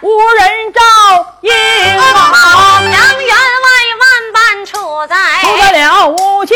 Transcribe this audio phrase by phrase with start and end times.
[0.00, 0.80] 无人照
[1.40, 3.68] 应啊，杨员外
[4.00, 5.16] 万般处在。
[5.40, 6.54] 出得了无计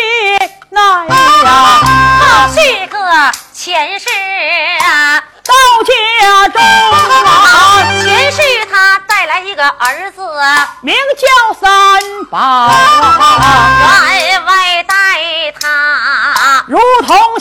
[0.71, 1.81] 奈呀，
[2.21, 2.97] 后续个
[3.53, 4.09] 前世
[4.85, 6.63] 啊，到家中。
[6.63, 10.23] 啊，前世他带来一个儿子，
[10.83, 14.95] 名叫三宝啊，员外待
[15.61, 16.65] 他。
[16.69, 17.41] 如同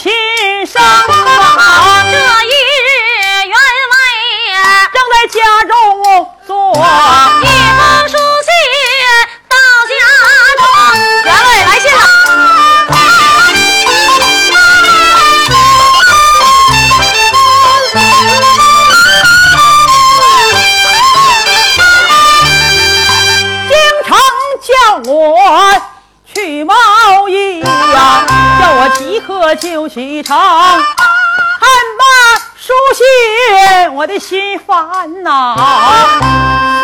[34.81, 35.55] 烦恼，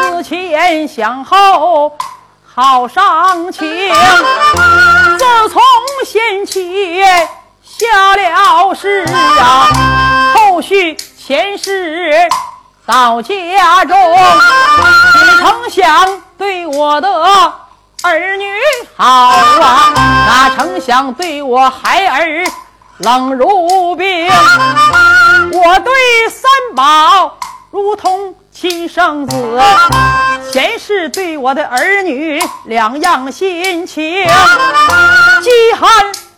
[0.03, 1.97] 思前想后
[2.45, 3.91] 好伤情。
[5.17, 5.59] 自从
[6.05, 7.03] 先妻
[7.63, 9.03] 下了世
[9.39, 9.67] 啊，
[10.35, 12.29] 后续前世
[12.85, 13.97] 到家中，
[15.13, 17.09] 只成想对我的
[18.03, 18.45] 儿女
[18.95, 19.93] 好啊，
[20.27, 22.45] 哪成想对我孩儿
[22.99, 24.29] 冷如冰。
[25.49, 27.37] 我对三宝
[27.87, 29.61] 如同亲生子，
[30.51, 34.03] 前世对我的儿女两样心情，
[35.41, 35.49] 饥
[35.79, 35.89] 寒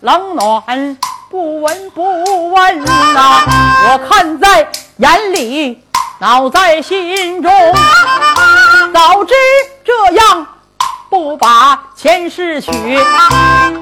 [0.02, 0.96] 冷暖
[1.28, 3.42] 不闻不问呐、
[3.88, 5.84] 我看在眼里，
[6.20, 7.52] 恼在心中。
[8.94, 9.34] 早知
[9.84, 10.46] 这样，
[11.10, 12.72] 不把前世娶，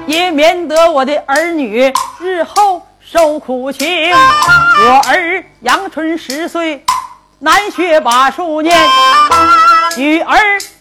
[0.06, 4.10] 也免得我的儿女日后受苦情。
[4.10, 6.82] 我儿杨春十岁，
[7.40, 8.76] 南学把书念；
[9.96, 10.36] 女儿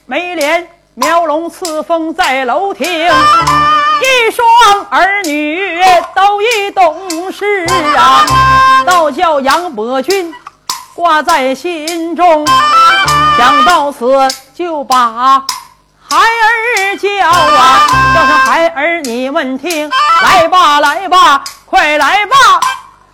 [0.08, 2.88] 眉莲描龙刺凤在楼亭。
[2.88, 5.80] 一双儿女
[6.16, 10.34] 都已懂事啊，倒叫杨伯君
[10.96, 12.48] 挂在心中。
[13.38, 15.44] 想到此，就把
[16.10, 19.92] 孩儿叫啊，叫声孩儿你们听，
[20.24, 22.36] 来吧来吧，快来吧，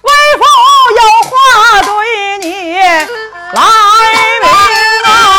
[0.03, 0.43] 为父
[0.97, 1.31] 有话
[1.81, 2.75] 对你
[3.53, 3.61] 来
[4.41, 4.45] 明
[5.05, 5.32] 啊。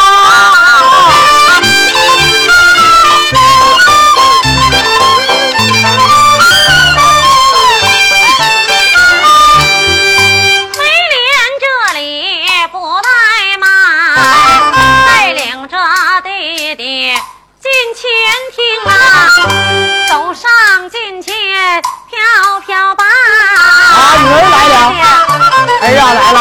[25.00, 26.38] 儿啊来了，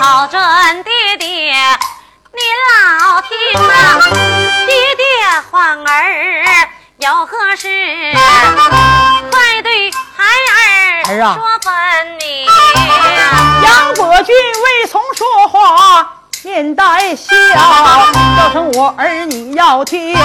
[0.00, 0.40] 好准
[0.82, 1.52] 爹爹，
[2.32, 3.28] 您老听
[3.60, 3.72] 啊，
[4.66, 5.04] 爹爹
[5.50, 5.54] 唤
[5.86, 5.88] 儿
[6.98, 7.68] 有何事？
[9.30, 10.24] 快对孩
[11.08, 11.70] 儿说分
[12.18, 12.24] 明。
[13.62, 16.06] 杨伯俊未从说话，
[16.42, 17.32] 面带笑，
[18.36, 20.16] 叫声我儿你要听，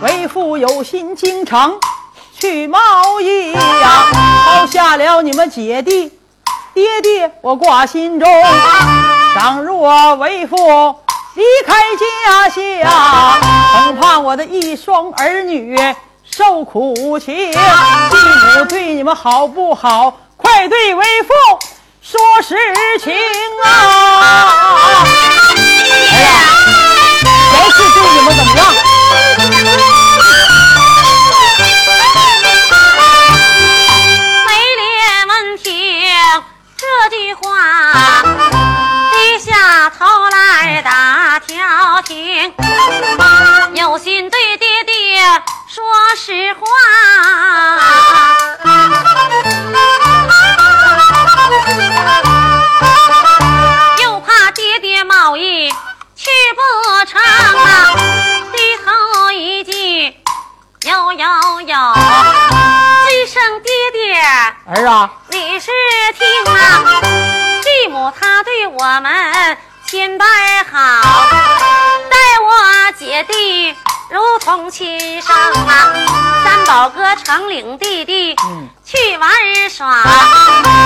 [0.00, 1.78] 为父有心京城
[2.40, 4.06] 去贸易呀，
[4.44, 6.12] 抛下了你们姐弟，
[6.72, 8.28] 爹爹我挂心中，
[9.34, 10.56] 倘若为父
[11.34, 12.60] 离开家乡，
[13.72, 15.76] 恐怕我的一双儿女
[16.30, 20.16] 受苦情，继母对你们好不好？
[20.36, 21.34] 快对为父
[22.00, 22.54] 说实
[23.02, 23.12] 情
[23.64, 23.66] 啊！
[25.56, 25.60] 哎
[26.22, 26.38] 呀，
[27.50, 28.64] 前世对你们怎么样？
[37.00, 38.22] 这句话，
[39.12, 42.52] 低下头来打调停，
[43.74, 45.84] 有心对爹爹说
[46.16, 46.66] 实话。
[54.02, 55.70] 又怕爹爹贸易
[56.16, 56.60] 去不
[57.06, 57.94] 成啊，
[58.52, 60.16] 低头一句
[60.82, 61.94] 有有有，
[63.06, 63.77] 这声爹。
[64.20, 65.70] 儿啊，你是
[66.18, 67.00] 听啊，
[67.62, 69.56] 继母她对我们
[69.86, 70.28] 千般
[70.70, 71.26] 好，
[72.10, 73.74] 待我姐弟
[74.10, 75.94] 如同亲生啊。
[76.44, 79.30] 三宝哥常领弟弟嗯去玩
[79.70, 80.02] 耍，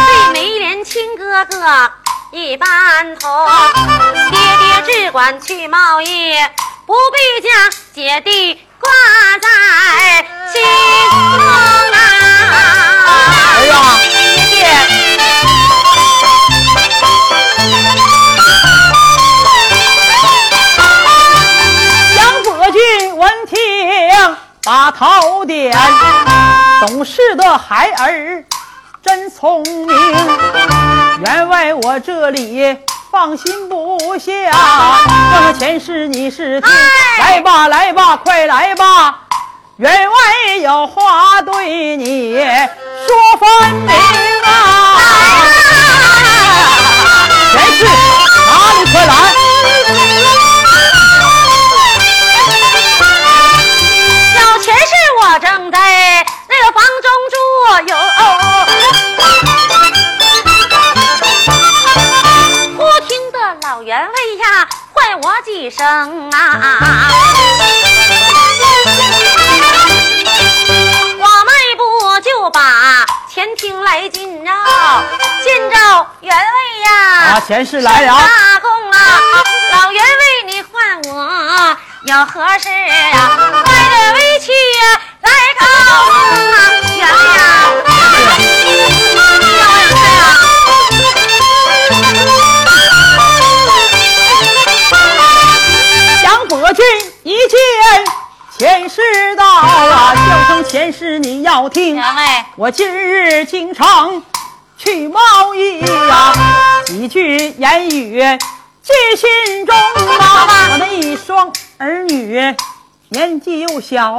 [0.07, 1.91] 对梅莲亲哥哥
[2.33, 3.49] 一般同，
[4.31, 6.35] 爹爹只管去贸易，
[6.87, 8.91] 不必将姐弟挂
[9.41, 10.63] 在心
[11.39, 11.47] 中
[11.93, 12.22] 啊！
[12.53, 12.59] 儿
[13.73, 13.81] 啊，
[14.51, 14.67] 爹。
[22.17, 22.81] 杨伯君
[23.17, 23.57] 闻听
[24.65, 25.77] 把头点，
[26.87, 28.45] 懂事的孩儿
[29.03, 29.89] 真聪明。
[31.21, 32.77] 员外我这里
[33.11, 34.51] 放心不下，
[35.33, 36.71] 挣钱是你是听，
[37.19, 39.22] 来吧来吧快来吧，
[39.83, 43.93] 员外有话对你说分明
[44.45, 44.97] 啊！
[47.51, 47.91] 钱是哪
[48.75, 49.13] 里快来？
[54.37, 55.77] 小钱是我正在
[56.47, 57.35] 那个房中住
[57.89, 57.93] 哟。
[62.79, 63.37] 忽听得
[63.67, 64.07] 老员外
[64.45, 64.45] 呀
[64.93, 66.39] 唤我几声啊，
[73.53, 75.05] 前厅来进啊，
[75.45, 76.45] 见着员外
[76.85, 77.35] 呀。
[77.83, 78.15] 来了。
[78.15, 79.21] 大公啊，
[79.73, 80.09] 老员外，
[80.47, 83.63] 你唤我有何事啊？
[83.63, 84.53] 带着委屈
[85.21, 85.31] 来
[85.61, 86.57] 告诉啊，
[86.97, 87.05] 员外呀，
[89.59, 90.25] 要有事啊。
[96.25, 96.83] 杨伯君
[97.25, 97.59] 一见
[98.63, 99.03] 前世
[99.37, 102.01] 道啊，叫声前世你要听。
[102.55, 104.23] 我今日经常
[104.79, 106.33] 去贸易呀、
[106.87, 108.21] 几句言语
[108.81, 110.71] 记心中啊。
[110.71, 112.55] 我那一双儿女
[113.09, 114.17] 年纪又小，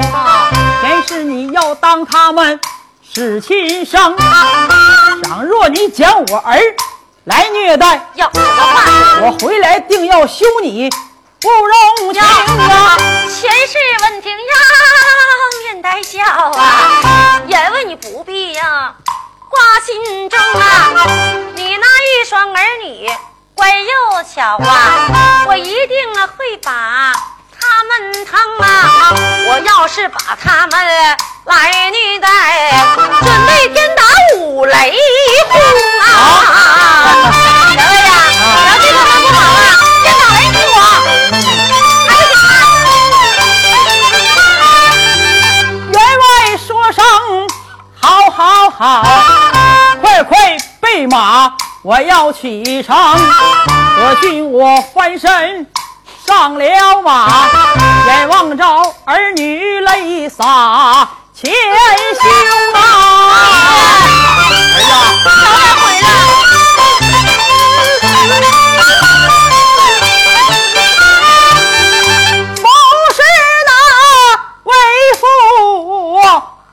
[0.82, 2.60] 前世你要当他们
[3.02, 4.18] 是亲生。
[5.24, 6.60] 倘若你将我儿
[7.24, 7.98] 来虐待？
[9.22, 10.90] 我回来定要休你
[11.44, 12.98] 不容情啊！
[13.28, 14.56] 前世闻听呀，
[15.66, 18.96] 面带笑啊，员外你不必呀
[19.50, 21.06] 挂心中啊。
[21.56, 21.86] 你那
[22.22, 23.12] 一双儿女
[23.56, 27.12] 乖又巧啊，我一定啊会把
[27.60, 29.14] 他们疼啊。
[29.50, 30.72] 我要是把他们
[31.44, 34.04] 来虐待，准备天打
[34.38, 34.98] 五雷
[35.50, 35.60] 轰
[36.00, 36.06] 啊！
[37.76, 38.14] 员外呀，
[48.77, 49.03] 好
[50.01, 51.53] 快快备马，
[51.84, 52.96] 我要启程。
[52.96, 55.68] 我军我翻身
[56.25, 57.48] 上了马，
[58.08, 58.65] 眼望着
[59.06, 61.51] 儿女泪洒前
[62.20, 62.30] 胸
[62.74, 62.84] 啊！
[64.74, 64.92] 儿呀，
[65.24, 65.82] 早点回
[68.50, 68.62] 来。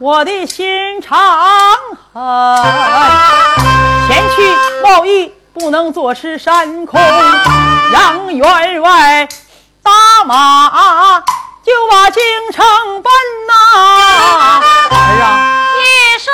[0.01, 1.19] 我的心肠
[2.11, 2.23] 狠，
[4.09, 4.51] 前去
[4.83, 6.99] 贸易不能坐吃山空，
[7.93, 9.29] 杨员外
[9.83, 11.21] 打马
[11.63, 12.65] 就把京城
[13.03, 13.13] 奔
[13.47, 13.53] 呐、
[14.89, 16.33] 儿啊，一生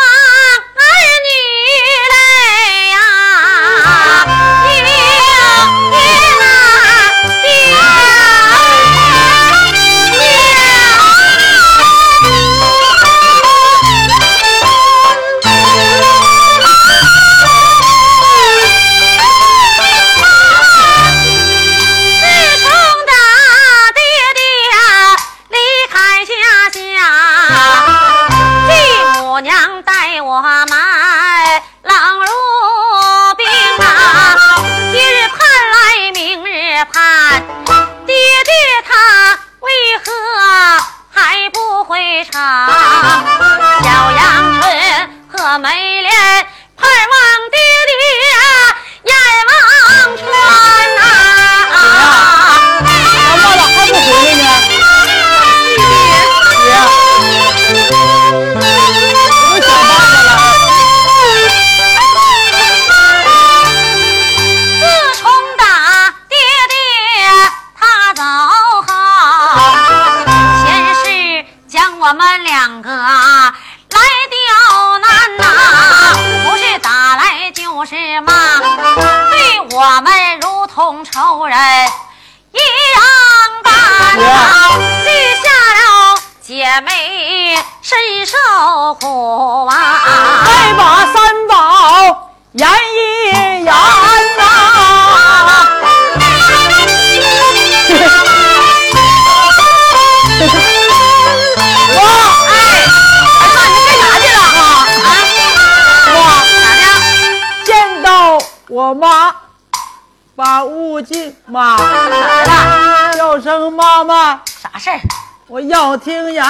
[115.96, 116.44] 听言，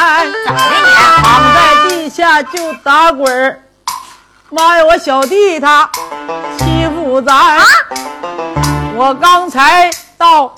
[0.47, 0.95] 怎么的你？
[1.23, 3.63] 躺在地下就打滚儿。
[4.51, 5.89] 妈呀，我小弟他
[6.59, 7.61] 欺负咱，
[8.95, 10.55] 我刚才到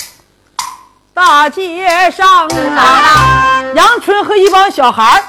[1.14, 3.74] 大街上咋啊，了？
[3.74, 5.24] 杨春和一帮小孩儿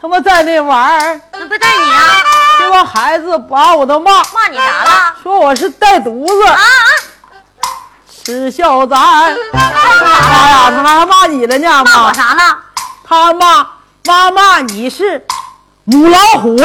[0.00, 2.00] 他们在那玩儿，那不带你啊？
[2.58, 5.14] 这帮孩子把我都骂，骂你啥了？
[5.22, 6.60] 说我是带犊子，啊
[8.24, 8.98] 耻笑咱。
[9.52, 12.12] 妈呀，他妈还骂你了呢，骂我。
[12.12, 12.58] 啥了？
[13.08, 13.64] 他骂
[14.04, 15.24] 妈骂你是
[15.84, 16.56] 母老虎？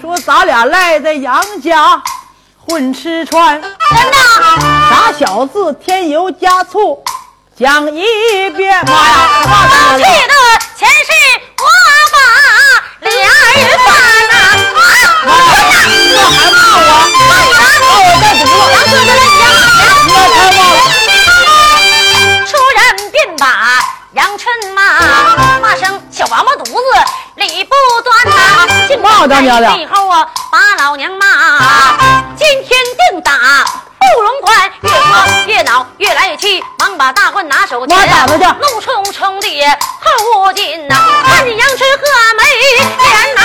[0.00, 2.00] 说咱俩赖在杨家
[2.64, 3.70] 混吃穿，真
[4.12, 4.16] 的？
[4.88, 7.02] 傻小子添油加醋
[7.58, 8.04] 讲一
[8.50, 8.84] 遍。
[8.86, 9.16] 妈呀，
[9.50, 10.04] 骂过去！
[10.04, 10.08] 的
[10.78, 11.10] 前世，
[11.58, 11.66] 我
[12.12, 12.16] 把
[13.00, 13.10] 俩
[13.56, 13.86] 人翻
[14.30, 14.34] 呐。
[14.76, 15.04] 妈呀，
[15.88, 16.80] 你这还骂我？
[17.28, 17.60] 骂你啥？
[20.06, 20.40] 骂我哥！
[22.46, 23.44] 出人便把
[24.14, 24.82] 杨春骂，
[25.60, 26.72] 骂声小王八犊子
[27.36, 28.66] 理不端呐。
[28.86, 29.74] 竟骂我当家的。
[29.74, 31.96] 背后啊，把老娘骂，
[32.36, 32.78] 今天
[33.10, 33.32] 定打。
[33.98, 39.48] 不容宽，越说越恼，越来越气，忙把大棍拿手妈打他去怒冲冲的
[40.00, 40.10] 后
[40.42, 42.04] 无尽呐，看见杨春和
[42.36, 42.42] 眉
[42.76, 43.40] 眼呐，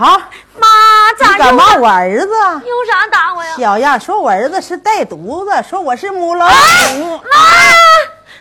[0.00, 0.16] 哈，
[0.58, 0.66] 妈
[1.18, 2.32] 咋你敢骂我儿子？
[2.66, 3.54] 用啥打我呀？
[3.58, 6.54] 小样，说我儿子是带犊子，说我是母老虎，
[7.18, 7.36] 妈，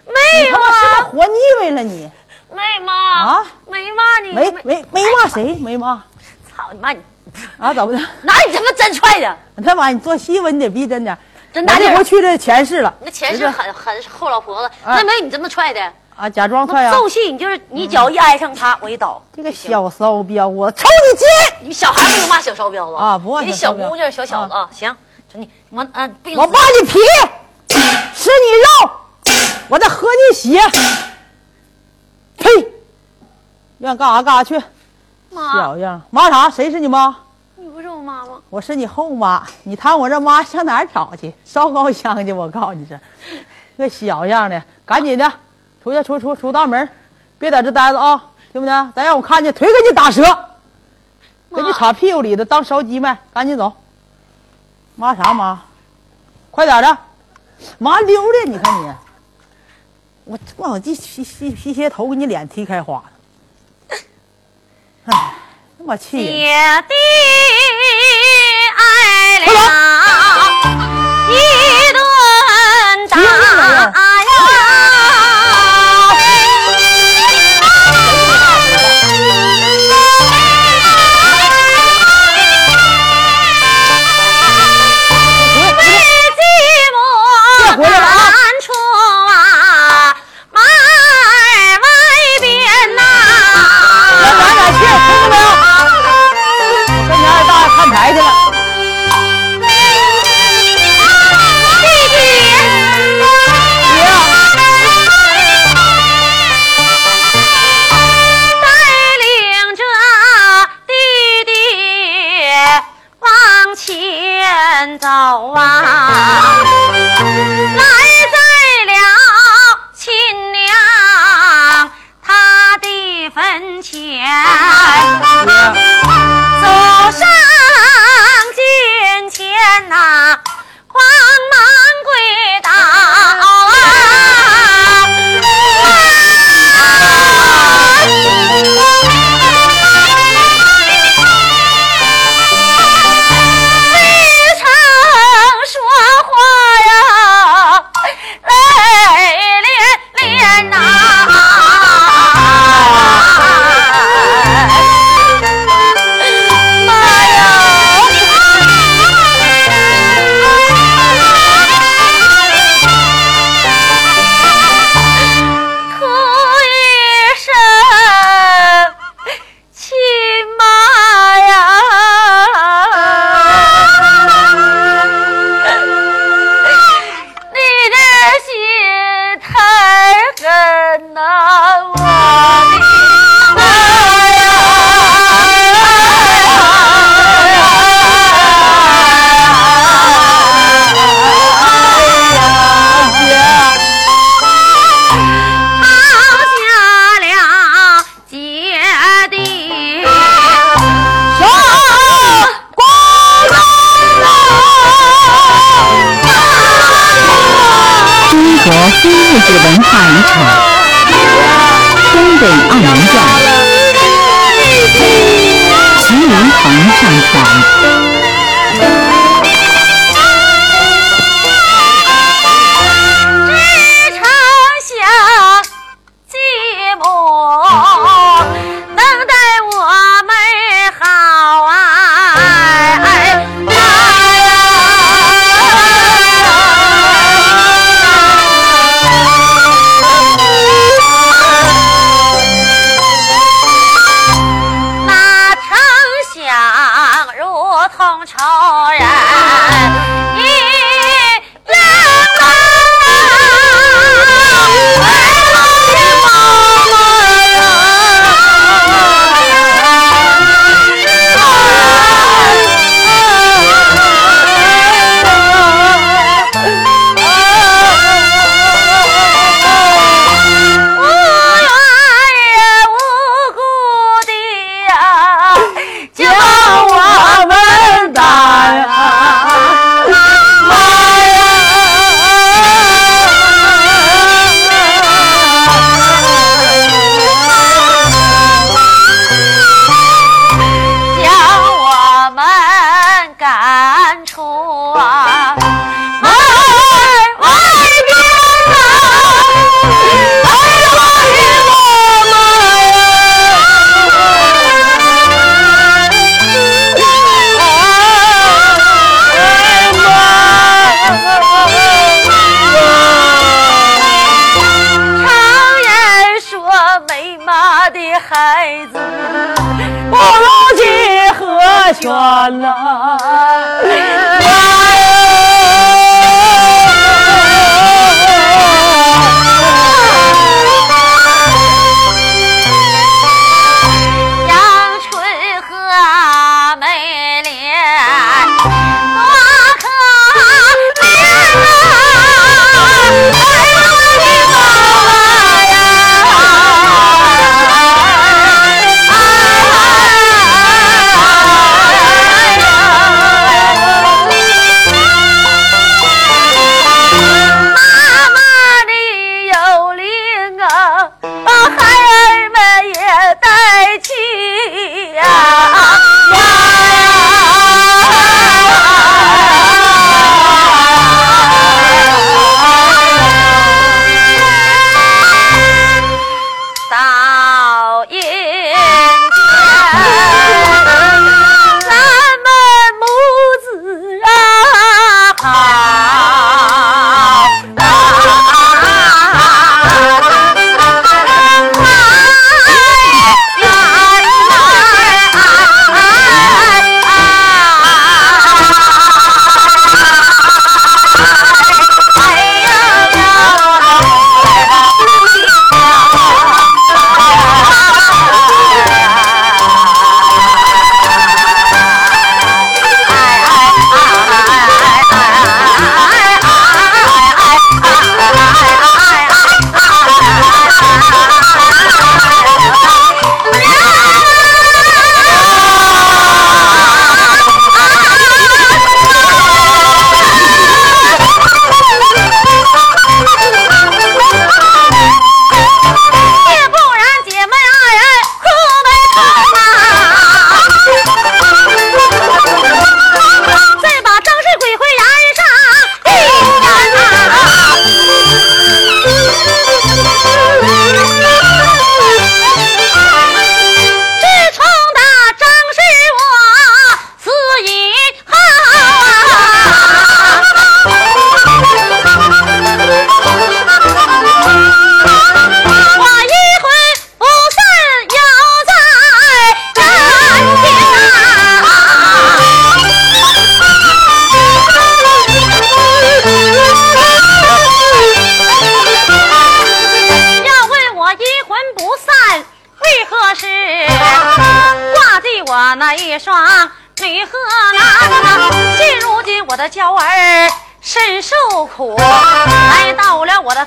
[0.06, 2.10] 没有你他妈是不是啊，活腻歪了你？
[2.50, 5.58] 没妈啊，没骂你，没没没骂谁？
[5.60, 6.02] 没骂
[6.50, 7.02] 操你妈你，
[7.58, 7.74] 啊？
[7.74, 8.00] 怎么的？
[8.22, 9.38] 哪你他妈真踹的？
[9.56, 11.18] 你他妈你做戏吧，你得逼真点。
[11.52, 15.82] 真打点这回去这前世了，那前世很很后老婆子，啊那没有你这么踹的。
[16.20, 16.92] 啊，假装踹啊！
[16.92, 19.24] 揍戏你就是你脚一挨上他，我一倒。
[19.34, 21.70] 这个小骚彪，我抽你筋！
[21.70, 24.94] 你小孩不能骂小骚彪子啊不骂你小小姑娘小小子啊，行，
[25.32, 27.00] 瞅你我嗯，不我扒你皮，
[28.14, 28.92] 吃你肉，
[29.70, 30.60] 我再喝你血。
[32.38, 32.50] 呸！
[33.78, 34.62] 愿干啥干啥去，
[35.32, 36.02] 妈，小样！
[36.10, 36.50] 妈啥？
[36.50, 37.16] 谁是你妈？
[37.56, 38.42] 你不是我妈吗？
[38.50, 41.34] 我是你后妈，你谈我这妈上哪儿找去？
[41.46, 42.34] 烧高香去！
[42.34, 43.00] 我告诉你这，
[43.78, 45.32] 这小样的，赶紧的，
[46.04, 46.90] 出去出出出大门，
[47.38, 48.94] 别在这待着啊，听不听？
[48.96, 50.22] 再让我看见腿给你打折，
[51.56, 53.74] 给你插屁股里头当烧鸡卖，赶紧走。
[54.96, 55.62] 妈啥妈？
[56.52, 56.98] 快点的，
[57.78, 58.92] 妈溜的，你看你，
[60.26, 63.04] 我我我这皮皮皮鞋头给你脸踢开花了，
[65.06, 65.34] 哎，
[65.78, 66.26] 那么气人。
[66.26, 66.94] 姐弟
[68.78, 69.48] 挨了
[71.32, 71.34] 一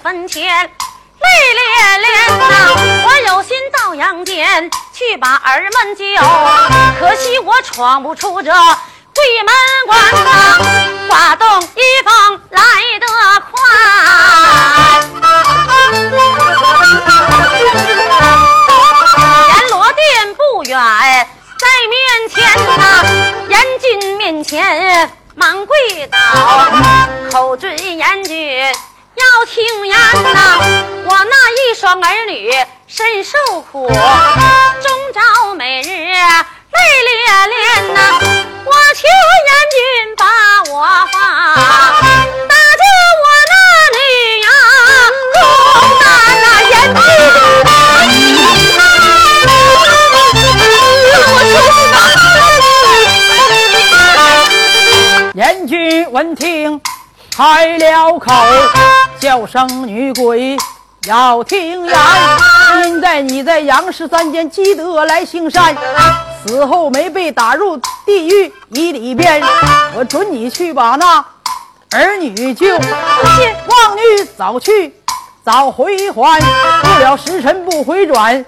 [0.02, 6.04] 坟前泪涟涟呐我有心到阳间去把儿们救
[6.98, 9.54] 可惜我闯不出这鬼门
[9.86, 10.58] 关呐。
[11.08, 12.60] 刮动一方来
[12.98, 13.06] 得
[13.52, 13.60] 快
[19.46, 20.76] 阎罗殿不远
[21.60, 22.42] 在面前
[22.76, 23.04] 呐
[23.48, 25.76] 阎君面前忙跪
[26.08, 26.18] 倒。
[27.30, 28.36] 口尊阎君
[29.14, 29.96] 要听言
[30.34, 30.58] 呐，
[31.04, 32.50] 我那一双儿女
[32.86, 37.98] 深受苦，终朝每日泪涟涟呐，
[38.64, 39.06] 我求
[39.48, 39.76] 阎君
[40.16, 40.24] 把
[40.72, 40.74] 我
[41.12, 41.14] 放，
[42.48, 42.82] 打救
[43.22, 43.54] 我那
[43.98, 44.00] 女
[44.40, 44.48] 呀，
[45.34, 45.36] 公
[46.00, 46.04] 难
[46.42, 47.00] 呐，阎君。
[55.34, 56.80] 阎君闻听，
[57.36, 58.32] 开了口，
[59.22, 60.56] 叫声女鬼
[61.06, 61.96] 要听言。
[62.82, 65.76] 现在你在杨氏三间积德来行善，
[66.44, 69.40] 死后没被打入地狱以里边，
[69.94, 71.24] 我准你去把那
[71.92, 72.66] 儿女救。
[72.74, 74.92] 望女早去
[75.44, 76.40] 早回还，
[76.82, 78.44] 不了时辰不回转，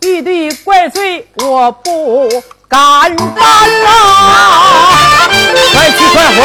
[0.00, 2.30] 玉帝怪罪我不
[2.66, 3.90] 敢担呐、
[5.74, 6.40] 快去快回！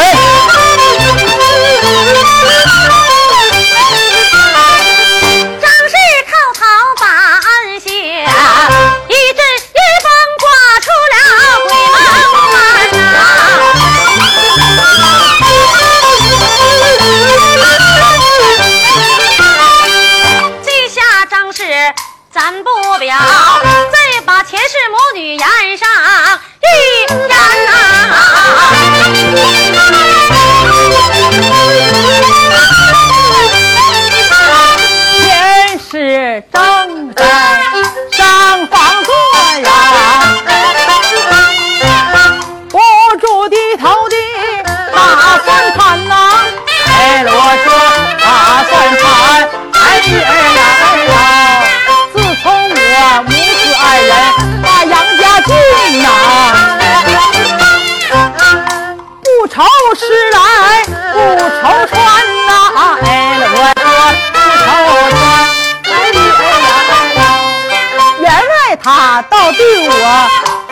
[22.63, 23.15] 不表，
[23.91, 25.87] 再把前世母女言上
[26.61, 26.65] 一
[27.07, 27.69] 言呐。
[35.21, 36.43] 天是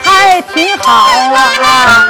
[0.03, 0.93] 还挺好
[1.33, 2.07] 啊。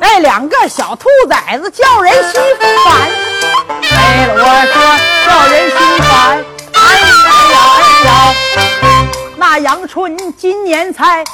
[0.00, 2.40] 哎，两个小兔崽子叫人心
[2.84, 3.08] 烦，
[3.92, 4.36] 哎，我
[4.72, 4.74] 说
[5.26, 6.10] 叫人心烦，
[6.74, 7.12] 哎呀
[7.52, 8.10] 呀哎呀，
[9.36, 11.24] 那杨春今年才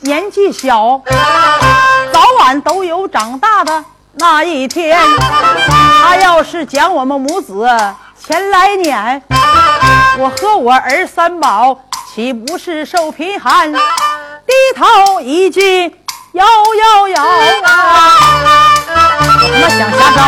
[0.00, 1.00] 年纪小，
[2.12, 4.98] 早晚都有长大的那一天。
[6.02, 7.68] 他要是讲我们母子
[8.24, 9.22] 前来撵，
[10.18, 11.76] 我和我儿三宝
[12.14, 13.72] 岂不是受贫寒？
[13.72, 13.78] 低
[14.76, 15.84] 头一句
[16.32, 18.18] 摇摇摇啊！
[19.40, 20.18] 我想瞎招，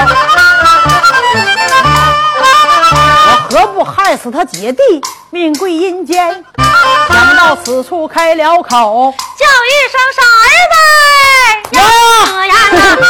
[3.27, 4.83] 我何不害死他姐弟，
[5.31, 6.45] 命归阴间？
[7.09, 10.77] 想到此处开了口，叫一声傻儿子
[11.77, 11.81] 呀
[12.47, 12.49] 来
[12.97, 13.05] 吧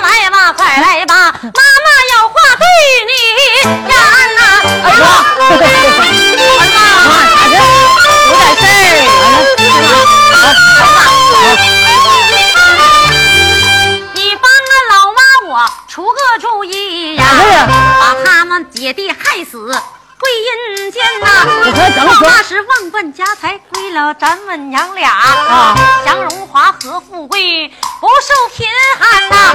[0.00, 2.64] 来吧，快来吧，妈妈有话对
[3.06, 3.10] 你
[3.88, 3.96] 呀
[4.36, 4.40] 呐。
[4.84, 5.02] 哎呀，
[5.38, 5.42] 儿
[6.14, 6.18] 子，
[18.78, 19.74] 姐弟害死。
[20.20, 20.28] 归
[20.76, 27.68] 阴间呐，我还等会儿那时忘本家财归了咱们娘俩啊享荣华和富贵，
[28.00, 28.66] 不受贫
[28.98, 29.54] 寒呐。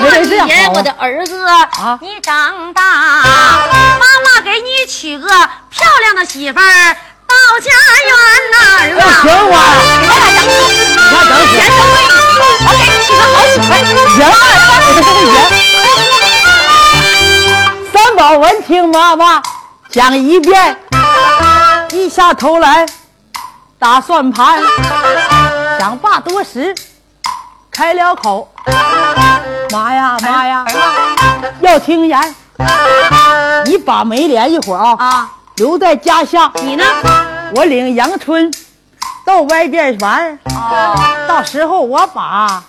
[0.00, 6.96] 没人这样好啊，我的儿子，啊你长大，妈妈给你娶个漂亮的媳妇儿
[7.28, 7.70] 到家
[8.08, 8.12] 园
[8.50, 9.00] 呐，儿子。
[9.00, 10.10] 哎行我我
[11.06, 12.10] 那等会钱都给你，
[12.66, 13.76] 我给你娶个好媳妇儿。
[14.10, 14.18] 行，
[18.10, 19.40] 三宝闻听妈妈
[19.88, 20.76] 讲一遍，
[21.88, 22.84] 低下头来
[23.78, 24.60] 打算盘，
[25.78, 26.74] 想罢多时，
[27.70, 28.52] 开了口，
[29.70, 30.64] 妈呀妈呀，
[31.60, 32.34] 要听言，
[33.66, 36.84] 你把梅莲一会儿啊，啊，留在家乡，你呢？
[37.54, 38.52] 我领杨春
[39.24, 42.60] 到外边玩，哦，到时候我把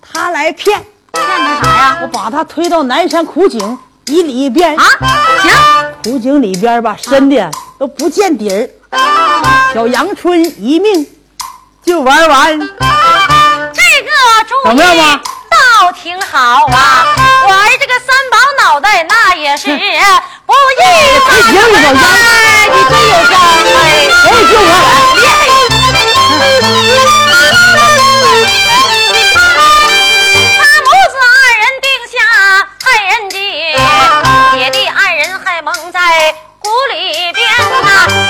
[0.00, 0.84] 他来骗。
[1.12, 1.98] 骗他啥呀？
[2.02, 4.84] 我把他推到南山苦井一里边啊，
[5.42, 5.52] 行，
[6.04, 8.68] 湖井里边吧，深的都不见底儿。
[9.72, 11.06] 小阳春一命
[11.84, 14.10] 就玩完，这个
[14.48, 14.96] 主怎么样
[15.50, 17.06] 倒挺好啊。
[17.46, 19.68] 我儿这个三宝脑袋那也是
[20.46, 23.34] 不一般行你老杨哎你真有招
[23.78, 23.80] 哎！
[24.26, 24.70] 哎，就我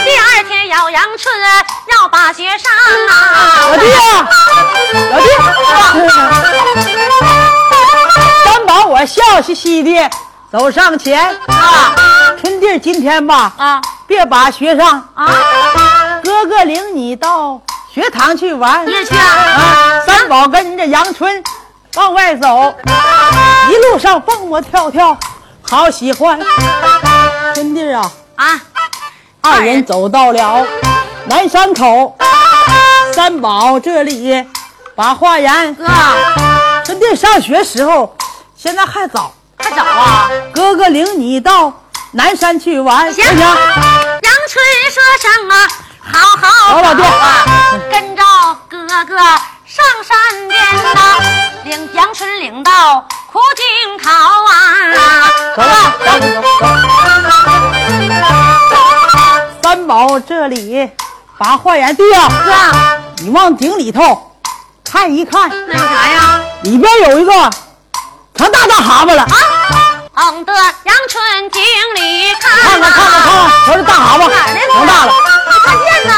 [0.05, 1.35] 第二天要阳春
[1.93, 2.73] 要把学上
[3.09, 3.13] 啊！
[3.61, 4.29] 老弟呀，
[5.11, 5.27] 老弟，
[8.45, 10.11] 三宝我我笑嘻嘻的
[10.51, 11.93] 走上前啊
[12.41, 15.29] 春弟今天吧，啊别把学上，啊！
[16.23, 17.61] 哥哥领你到
[17.93, 18.87] 学堂去玩。
[20.07, 21.43] 三宝跟着阳春
[21.95, 22.73] 往外走，
[23.71, 25.17] 一路上蹦蹦跳跳，
[25.63, 26.39] 好喜欢。
[27.55, 28.61] 春弟啊，啊，
[29.43, 30.65] 二人走到了
[31.27, 32.17] 南山口，
[33.13, 34.47] 三宝这里
[34.95, 35.75] 把话言。
[35.75, 35.85] 哥
[36.85, 38.17] 春弟上学时候，
[38.57, 40.31] 现在还早，还早啊！
[40.55, 41.73] 哥哥领你到
[42.13, 43.47] 南山去玩，行行不行？
[43.47, 45.69] 杨春说声啊，
[46.01, 47.45] 好好好老弟啊，
[47.91, 48.23] 跟着
[48.69, 49.17] 哥哥
[49.67, 50.63] 上山边
[50.95, 51.19] 呐，
[51.65, 54.53] 领杨春领到苦井口啊。
[55.57, 55.73] 走了，
[56.07, 56.43] 走走走。
[59.63, 60.91] 三宝这里
[61.39, 62.53] 把话言对呀、哥，
[63.23, 64.33] 你往井里头
[64.83, 66.41] 看一看，那有啥呀？
[66.63, 67.33] 里边有一个
[68.35, 69.29] 成大大蛤蟆了啊。
[70.15, 71.63] 捧得阳春井
[71.95, 74.61] 里看看看看看看看，瞧这大蛤蟆哪儿呢？
[74.73, 75.13] 成大了。
[75.49, 76.13] 没看见呢。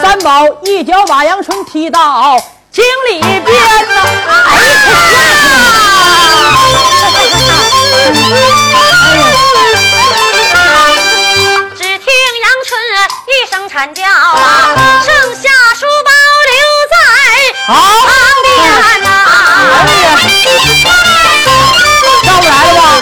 [0.00, 2.40] 三宝一脚把阳春踢到
[2.70, 3.94] 井里边呢。
[4.46, 4.74] 哎呀，
[9.74, 9.75] 只
[12.36, 12.78] 听杨春
[13.28, 16.10] 一声惨叫啊，剩下书包
[16.52, 16.54] 留
[16.92, 16.94] 在
[17.66, 17.72] 好，
[18.04, 18.12] 旁
[18.44, 18.46] 边
[19.02, 19.08] 呐。
[19.72, 20.04] 哎呀，
[22.22, 23.00] 上不来了吧？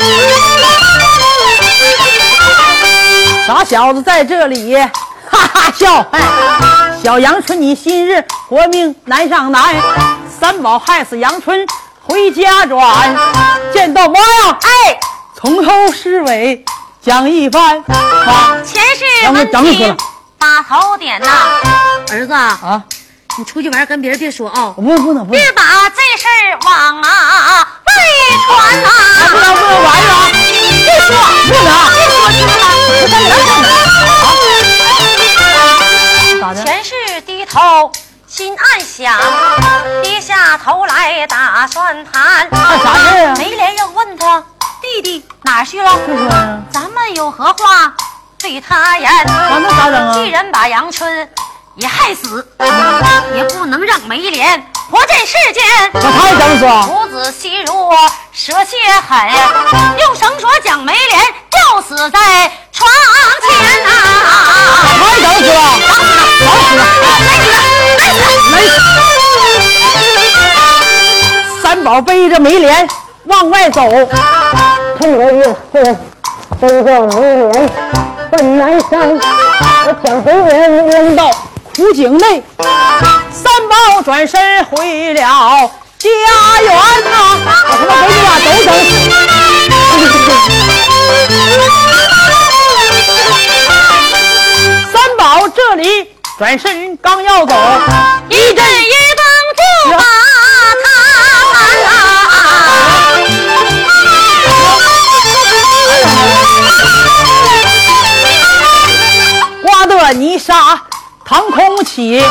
[3.45, 6.21] 傻小子在这里哈哈笑，哎，
[7.03, 9.75] 小杨春你今日活命难上难，
[10.41, 11.67] 三宝害死杨春
[12.05, 13.17] 回家转，
[13.73, 14.97] 见到妈呀，哎，
[15.35, 16.65] 从头至尾
[17.05, 19.95] 讲一番啊前世杨问题
[20.39, 21.29] 把头点呐，
[22.11, 22.83] 儿子，啊！
[23.37, 27.93] 你出去玩跟别人别说啊，我不不能不能别把这事儿往啊外
[28.47, 28.89] 传呐。
[29.31, 31.15] 不能不能玩啊，别说，
[31.47, 32.53] 不能别说，听着
[36.41, 36.41] 吗？
[36.41, 36.57] 咋的？
[36.65, 36.91] 前世
[37.27, 37.93] 低头
[38.27, 39.15] 心暗想，
[40.03, 42.49] 低下头来打算盘。
[42.51, 43.35] 干啥事儿啊？
[43.37, 44.43] 梅莲要问他
[44.81, 45.93] 弟弟哪去了？
[46.07, 47.93] 就说呀，咱们有何话
[48.41, 49.11] 对他言？
[49.27, 50.29] 咱们咋整啊既？
[50.31, 51.29] 然把杨春
[51.75, 52.49] 也害死，
[53.35, 55.63] 也不能让梅莲活在世间。
[55.93, 56.87] 把他也整死啊？
[56.87, 57.91] 母子细如
[58.33, 58.77] 蛇蝎
[59.07, 59.19] 狠，
[60.01, 62.19] 用绳索将梅莲吊死在
[62.73, 62.91] 床
[63.43, 63.91] 前呐、
[64.83, 65.61] 把他也整死了？
[65.87, 67.13] 整死
[68.01, 68.41] 了！
[68.51, 68.55] 没
[71.63, 72.89] 三宝背着梅莲
[73.25, 73.83] 往外走，
[78.31, 78.93] 奔南山，
[79.85, 81.31] 我将梅莲扔到
[81.77, 82.43] 苦井内。
[83.31, 85.21] 三宝转身回了
[85.99, 86.09] 家
[86.63, 88.81] 园呐、把他们回去吧，都整死。
[94.93, 95.85] 三宝这里
[96.39, 97.55] 转身刚要走，
[98.29, 99.14] 一阵一
[110.13, 110.81] 泥沙
[111.25, 112.23] 腾空起，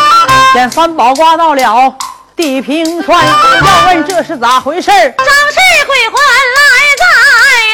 [0.53, 1.95] 见三宝刮到了
[2.35, 3.25] 地平川。
[3.25, 5.11] 要问这是咋回事儿？
[5.17, 5.55] 张氏
[5.85, 6.15] 鬼魂
[6.55, 6.61] 来
[6.99, 7.03] 在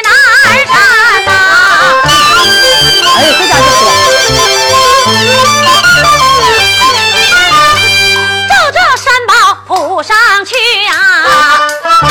[0.06, 0.10] 南
[0.68, 0.74] 山
[1.26, 1.32] 呐、
[3.16, 3.82] 哎呀，这家就说，
[8.50, 9.32] 照这山宝
[9.68, 9.70] 扑
[10.04, 10.92] 上去呀、
[12.02, 12.08] 三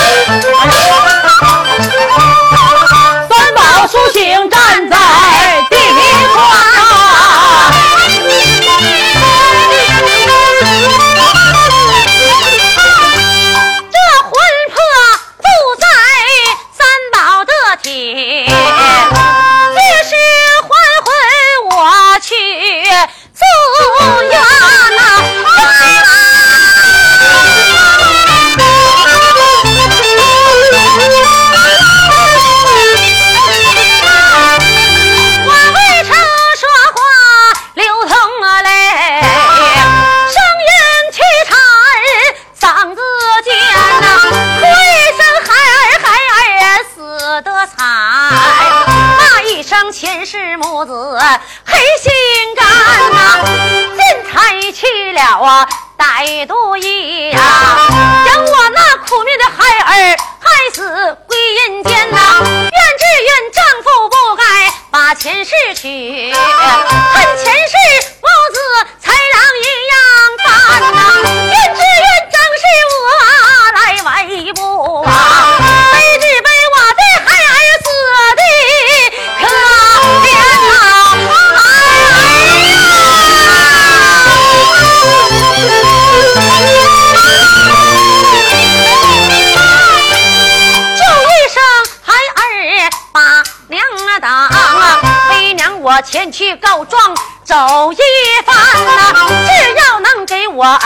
[96.18, 97.96] 前去告状走一
[98.44, 100.80] 番呐，只要能给我儿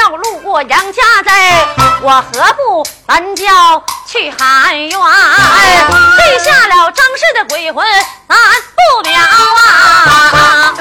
[0.00, 1.66] 要路过杨家寨，
[2.00, 4.90] 我何不咱叫去喊冤？
[4.90, 7.86] 坠下了张氏的鬼魂，
[8.26, 8.34] 咱
[8.74, 9.12] 不了
[9.58, 10.74] 啊！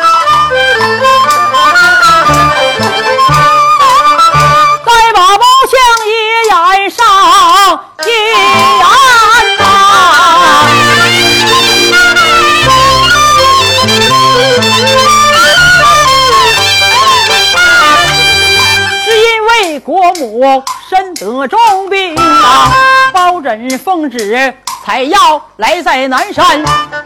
[20.20, 22.72] 母身得重病啊，
[23.14, 24.54] 包拯奉旨
[24.86, 26.62] 采药来在南山，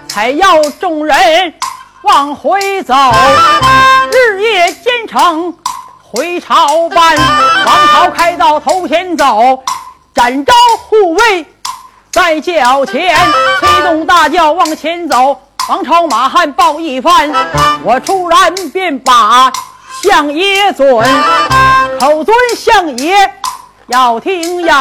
[0.08, 1.54] 采药众人
[2.02, 2.96] 往回走，
[4.12, 5.54] 日夜兼程
[6.02, 7.16] 回朝班，
[7.66, 9.64] 王朝开到头前走，
[10.16, 10.54] 展昭
[10.90, 11.46] 护卫
[12.12, 13.16] 在轿前，
[13.60, 15.40] 催动大轿往前走。
[15.70, 17.32] 王朝马汉报一番，
[17.84, 19.52] 我突然便把
[20.04, 21.02] 相爷尊，
[21.98, 23.34] 口尊相爷
[23.88, 24.76] 要听言，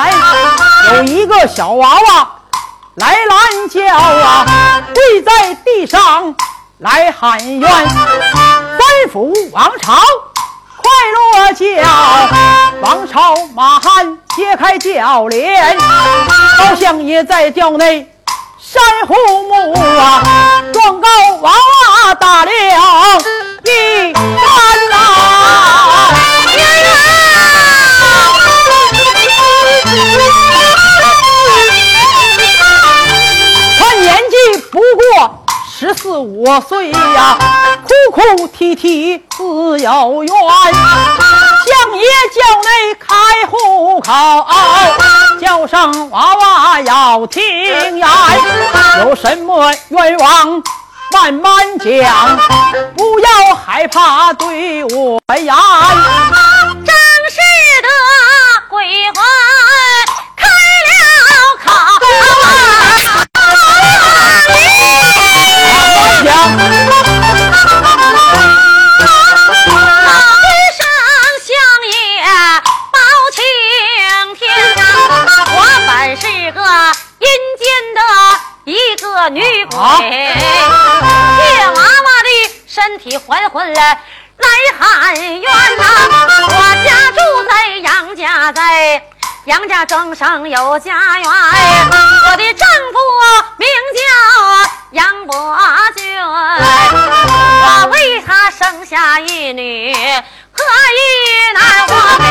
[0.94, 2.28] 有一个小娃娃
[2.96, 6.34] 来拦轿啊，跪在地上
[6.78, 9.94] 来喊冤，三府王朝。
[10.76, 11.68] 快落轿，
[12.80, 15.78] 王朝马汉揭开轿帘，
[16.58, 18.12] 高相爷在轿内
[18.58, 19.14] 山虎
[19.44, 21.08] 目啊，状告
[21.42, 22.50] 娃娃打了
[23.64, 24.22] 一番
[24.90, 24.94] 呐、
[33.78, 34.34] 他年纪
[34.70, 37.38] 不过十四五岁呀，
[37.82, 40.32] 哭哭啼啼自有缘。
[41.64, 42.04] 相爷
[42.34, 43.06] 叫内开
[43.48, 44.10] 户口，
[45.40, 47.42] 叫上娃娃要听
[47.96, 48.04] 言，
[49.04, 50.62] 有什么冤枉
[51.12, 52.36] 慢慢讲，
[52.96, 55.46] 不要害怕对我言。
[55.46, 55.54] 张
[57.30, 57.36] 氏
[57.82, 57.88] 的
[58.70, 58.82] 鬼
[59.12, 59.16] 魂
[60.34, 60.48] 开
[60.88, 60.90] 了
[61.62, 61.70] 口。
[66.24, 66.26] 讲
[70.06, 70.10] 老
[70.40, 70.80] 一声
[71.44, 71.48] 相
[71.86, 71.92] 爷
[72.90, 72.96] 包
[73.32, 73.38] 青
[74.34, 74.40] 天，
[75.54, 75.56] 我
[75.86, 76.58] 本是个
[77.18, 77.26] 阴
[77.58, 77.62] 间
[77.94, 78.00] 的
[78.64, 81.02] 一个女鬼，啊
[81.36, 82.28] 借娃娃的
[82.68, 83.98] 身体还魂来
[84.78, 85.42] 喊冤
[85.76, 85.84] 呐。
[86.48, 86.50] 我
[86.84, 89.02] 家住在杨家寨。
[89.46, 92.96] 杨家庄上有家园，我的丈夫
[93.56, 94.00] 名叫
[94.92, 95.58] 杨伯
[95.96, 99.92] 俊，我为他生下一女
[100.52, 100.62] 和
[100.94, 101.00] 一
[101.58, 102.24] 男，我给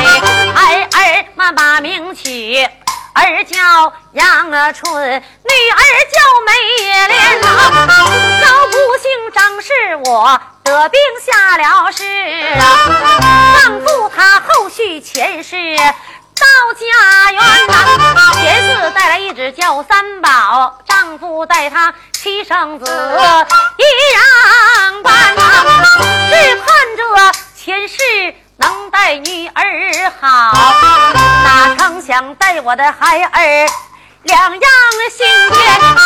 [0.55, 2.65] 孩儿们把名起。
[3.13, 5.81] 儿叫杨春，女儿
[6.11, 7.47] 叫美莲呐。
[8.41, 9.71] 老不幸张氏
[10.05, 12.03] 我得病下了世
[12.59, 12.61] 啊，
[13.61, 15.55] 丈夫他后续前世。
[16.41, 22.85] 到家园呐，前世带来一只叫三宝，丈夫带他七生子
[23.77, 23.83] 一
[24.13, 25.41] 样般呐，
[26.31, 27.03] 只盼着
[27.55, 27.95] 前世
[28.61, 30.53] 能带女儿好，
[31.43, 33.67] 哪成想带我的孩儿
[34.23, 34.61] 两样
[35.11, 35.59] 心间，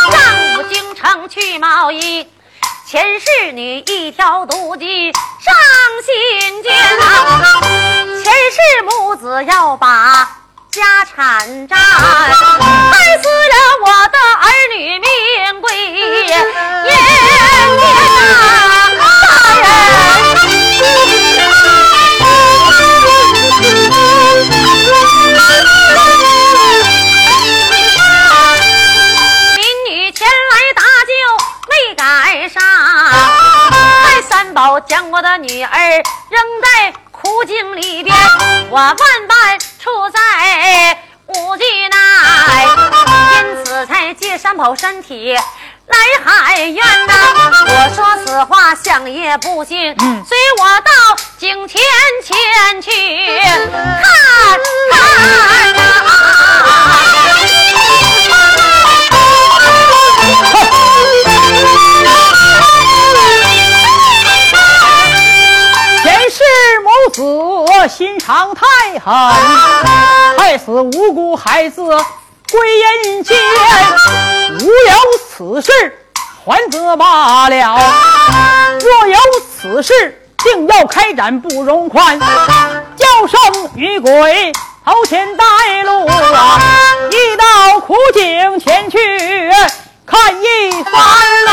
[0.10, 0.22] 丈
[0.56, 2.28] 夫京城去贸易。
[2.88, 5.54] 前世女一条毒计上
[6.06, 7.60] 心间啊，
[8.24, 10.30] 前世母子要把
[10.72, 14.48] 家产占，害死了我的儿
[14.78, 15.68] 女命归
[16.28, 16.94] 眼间
[17.76, 17.82] 呐，
[18.98, 19.04] 大
[19.62, 19.66] 人。
[29.56, 31.12] 民女前来搭救
[31.70, 32.62] 没赶上，
[34.04, 38.16] 太三宝将我的女儿扔在苦境里边，
[38.70, 41.98] 我万般处在无计奈，
[43.34, 45.38] 因此才借三宝身体
[45.88, 46.78] 来海冤
[47.08, 47.14] 呐。
[47.68, 50.92] 我说此话，相爷不信，随我到
[51.38, 51.82] 井前
[52.24, 52.92] 前去
[53.42, 54.60] 看看
[54.92, 54.96] 呐。
[67.14, 68.66] 前心肠太
[69.00, 69.14] 狠，
[70.38, 71.84] 害死无辜孩子
[72.56, 73.38] 归阴间。
[74.62, 74.72] 无有
[75.28, 75.72] 此事，
[76.46, 77.78] 还则罢了；
[78.82, 79.18] 若有
[79.62, 82.18] 此事，定要开展不容宽。
[82.18, 84.54] 叫声女鬼
[84.86, 86.62] 头前带路啊，
[87.12, 88.98] 一道苦井前去
[90.06, 90.94] 看一番
[91.46, 91.52] 呐、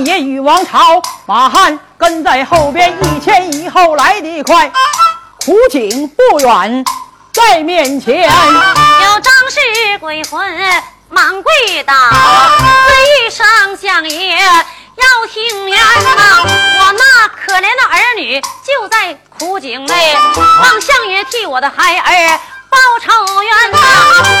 [0.00, 4.70] 相爷与王朝，马汉跟在后边，一前一后来得快。
[5.44, 6.82] 苦景不远，
[7.34, 8.22] 在面前。
[8.22, 10.42] 有张氏鬼魂
[11.10, 13.46] 忙跪倒，尊一声
[13.76, 20.16] 相爷要听言呐，我那可怜的儿女就在苦井内，
[20.62, 22.40] 望相爷替我的孩儿。
[22.70, 23.76] 报仇冤呐，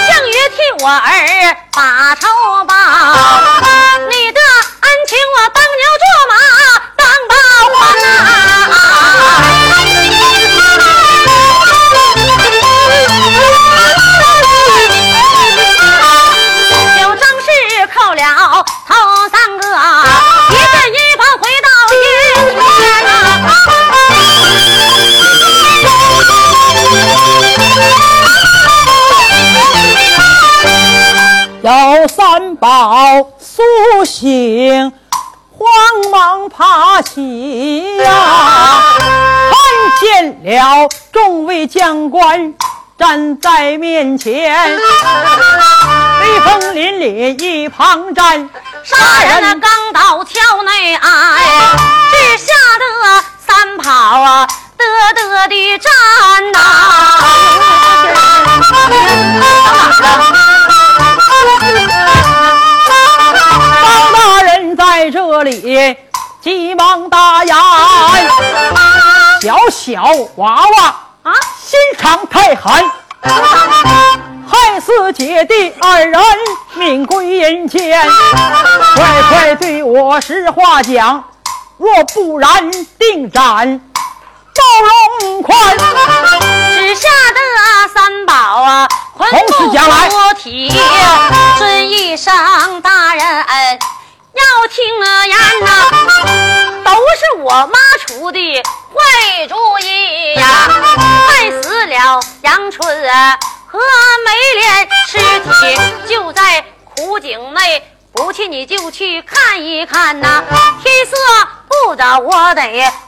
[0.08, 2.28] 项羽替我儿把仇
[2.64, 2.74] 报，
[4.08, 4.40] 你的
[4.80, 6.32] 恩情我当牛做马
[6.96, 7.34] 当报
[7.76, 8.74] 啊！
[17.00, 17.46] 有张氏
[17.92, 18.24] 扣了
[18.86, 18.94] 头
[19.28, 19.62] 三个，
[20.50, 21.98] 一阵一跑回到阴
[22.78, 23.12] 间啊！
[31.62, 33.62] 有三宝苏
[34.04, 34.90] 醒，
[35.58, 35.68] 慌
[36.10, 38.82] 忙爬起呀、
[39.52, 39.60] 看
[40.00, 42.54] 见了众位将官
[42.98, 44.54] 站在面前，
[46.22, 48.48] 威风凛凛一旁站，
[48.82, 51.38] 杀人的刚到桥内岸，
[52.10, 52.84] 只吓得
[53.46, 53.92] 三跑
[54.22, 54.48] 啊，
[54.78, 55.92] 得得的站
[56.52, 56.58] 呐、
[63.82, 65.96] 包大人在这里
[66.42, 67.54] 急忙答言，
[69.42, 70.02] 小小
[70.36, 71.32] 娃娃啊，
[71.62, 72.82] 心肠太寒，
[74.48, 76.20] 害死姐弟二人
[76.74, 78.08] 命归阴间。
[78.94, 81.22] 快快对我实话讲，
[81.76, 83.80] 若不然定斩
[84.54, 85.58] 包容宽。
[86.74, 87.38] 只吓得
[87.94, 90.72] 三宝啊，魂同时讲来不体，
[91.58, 93.24] 尊一声大人
[94.32, 94.84] 要听
[95.28, 95.68] 言呐，
[96.84, 98.62] 都是我妈出的
[98.94, 100.46] 坏主意呀，
[101.28, 102.86] 害死了杨春
[103.66, 103.78] 和
[104.24, 105.50] 梅莲，尸体
[106.08, 107.82] 就在苦井内。
[108.12, 110.42] 不去你就去看一看呐，
[110.82, 111.16] 天色
[111.68, 112.62] 不早，我得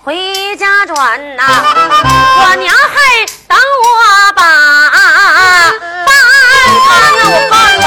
[0.04, 1.42] 回家转呐。
[1.44, 4.42] 我娘还等我把
[6.06, 6.08] 饭
[6.88, 7.81] 看呐，我告诉完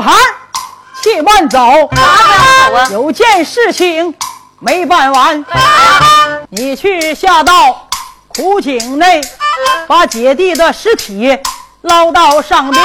[0.00, 0.34] 孩儿
[1.02, 1.90] 且慢走？
[2.90, 4.14] 有件事情
[4.58, 5.44] 没办完。
[6.50, 7.88] 你去下到
[8.28, 9.20] 苦井内，
[9.86, 11.38] 把姐弟的尸体
[11.82, 12.82] 捞到上边。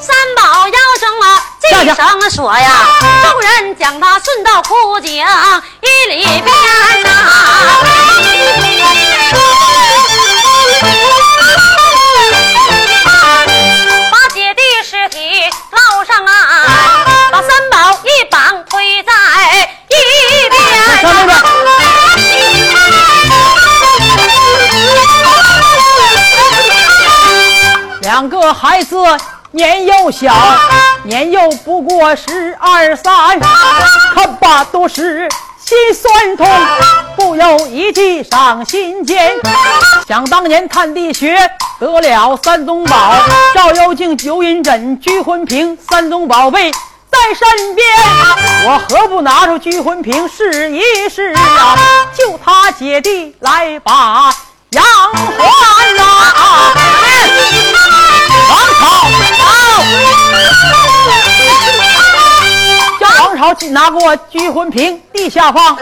[0.00, 2.70] 三宝要声啊，下去这声说呀，
[3.28, 6.44] 众人将他顺到枯井一里边
[7.02, 7.08] 呐、
[10.80, 11.17] 把
[28.18, 28.96] 两个孩子
[29.52, 30.34] 年幼小，
[31.04, 33.38] 年幼不过十二三，
[34.12, 36.44] 看罢都是心酸痛，
[37.14, 39.36] 不由一计上心间。
[40.08, 41.48] 想当年探地穴
[41.78, 43.14] 得了三宗宝，
[43.54, 46.72] 照妖镜、九阴枕、拘魂瓶，三宗宝贝。
[46.72, 47.86] 在身边，
[48.64, 51.76] 我何不拿出拘魂瓶试一试啊？
[52.16, 54.34] 就他姐弟来把
[54.70, 56.97] 杨环呐、
[63.68, 65.76] 拿过拘魂瓶地下放，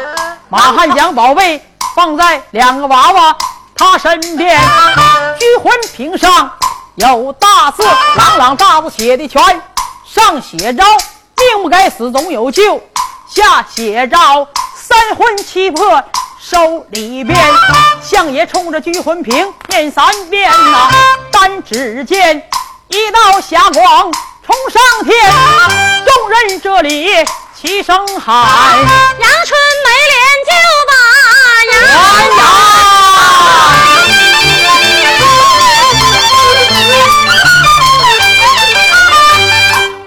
[0.48, 1.64] 马汉将宝贝
[1.94, 3.36] 放在两个娃娃
[3.74, 4.60] 他身边，
[5.38, 6.50] 拘魂瓶上
[6.96, 7.82] 有大字，
[8.16, 9.42] 朗朗大字写的全，
[10.04, 10.82] 上写着
[11.36, 12.82] 命不该死总有救，
[13.28, 14.16] 下写着
[14.74, 16.02] 三魂七魄
[16.40, 17.38] 手里边，
[18.02, 20.88] 相爷冲着拘魂瓶念三遍呐，
[21.30, 22.42] 单只见
[22.88, 24.12] 一道霞光
[24.44, 25.32] 冲上天，
[26.04, 27.08] 众人这里
[27.58, 30.14] 齐声喊：阳春美脸
[30.46, 30.52] 就
[30.86, 30.92] 把
[31.64, 31.90] 呀哎
[32.36, 32.40] 呀！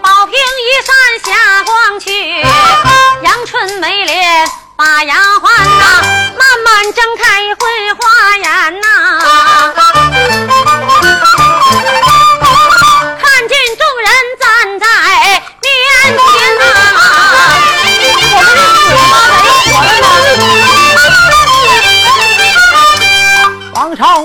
[0.01, 0.89] 宝瓶一扇
[1.25, 1.27] 霞
[1.63, 2.07] 光去，
[3.23, 6.03] 阳春美脸把牙还呐，
[6.37, 8.88] 慢慢睁开会花眼呐。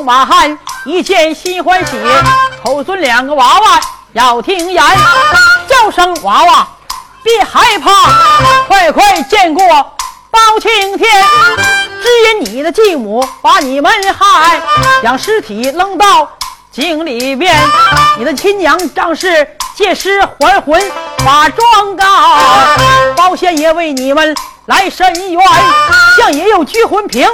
[0.05, 1.93] 马汉一见心欢喜，
[2.63, 3.81] 口尊两个娃娃
[4.13, 4.85] 要听言，
[5.67, 6.69] 叫声娃娃
[7.23, 7.91] 别害怕，
[8.69, 9.67] 快快见过
[10.31, 11.09] 包青天。
[12.03, 14.61] 只因你的继母把你们害，
[15.03, 16.29] 将尸体扔到
[16.71, 17.57] 井里边，
[18.19, 20.93] 你的亲娘仗势借尸还魂，
[21.25, 22.05] 把状告。
[23.17, 24.37] 包仙爷为你们
[24.67, 25.43] 来伸冤，
[26.19, 27.27] 相爷有拘魂瓶。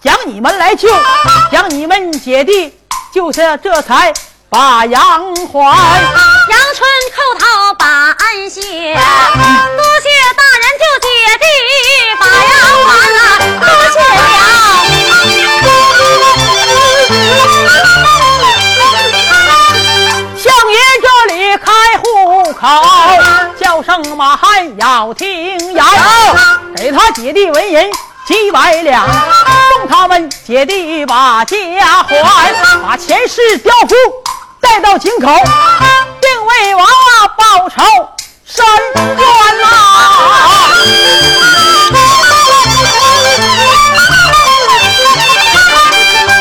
[0.00, 0.88] 将你们来救，
[1.50, 2.72] 将你们姐弟
[3.12, 4.14] 就是，这才
[4.48, 5.60] 把杨还。
[6.48, 11.08] 阳春叩头把安谢，多谢大人救姐
[11.40, 11.44] 弟
[12.20, 12.52] 把杨
[12.86, 12.88] 还
[13.18, 13.20] 啊，
[13.60, 14.22] 多谢了。
[20.38, 21.66] 相爷这里开
[21.98, 22.04] 户
[22.52, 22.66] 口，
[23.60, 25.26] 叫声马汉要听
[25.72, 25.84] 言，
[26.76, 27.90] 给他姐弟纹银
[28.26, 29.08] 几百两，
[29.88, 31.56] 他们姐弟把家
[32.02, 33.94] 还，把前世刁夫
[34.60, 35.26] 带到井口，
[36.20, 37.82] 并为娃娃报仇
[38.44, 38.64] 伸
[38.94, 39.66] 冤呐、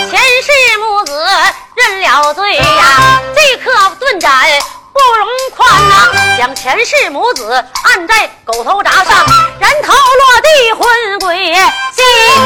[0.10, 1.26] 前世母子
[1.76, 4.32] 认了罪呀，这颗盾斩
[4.98, 6.38] 不容宽啊！
[6.38, 7.52] 将前世母子
[7.84, 9.26] 按在狗头铡上，
[9.60, 11.54] 人头落地，魂归
[11.96, 12.38] 西天。